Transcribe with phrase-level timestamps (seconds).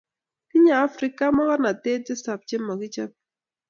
[0.49, 3.15] tinyei Afrika mogornotosiek tisab che mokichobei